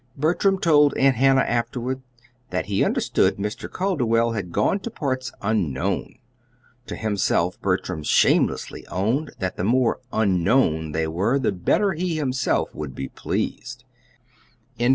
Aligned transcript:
Bertram 0.17 0.57
told 0.59 0.97
Aunt 0.97 1.17
Hannah 1.17 1.41
afterward 1.43 2.01
that 2.49 2.65
he 2.65 2.83
understood 2.83 3.37
Mr. 3.37 3.69
Calderwell 3.69 4.31
had 4.31 4.51
gone 4.51 4.79
to 4.79 4.89
parts 4.89 5.31
unknown. 5.43 6.15
To 6.87 6.95
himself 6.95 7.61
Bertram 7.61 8.01
shamelessly 8.01 8.87
owned 8.87 9.29
that 9.37 9.57
the 9.57 9.63
more 9.63 9.99
"unknown" 10.11 10.93
they 10.93 11.05
were, 11.07 11.37
the 11.37 11.51
better 11.51 11.93
he 11.93 12.15
himself 12.15 12.73
would 12.73 12.95
be 12.95 13.09
pleased. 13.09 13.83